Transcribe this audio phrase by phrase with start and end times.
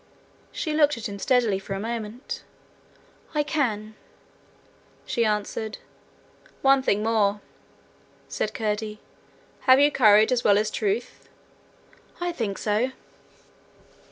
[0.51, 2.43] She looked at him steadily for a moment.
[3.35, 3.95] 'I can,'
[5.05, 5.77] she answered.
[6.63, 7.39] 'One thing more,'
[8.27, 8.99] said Curdie:
[9.59, 11.29] 'have you courage as well as truth?'
[12.19, 12.93] 'I think so.'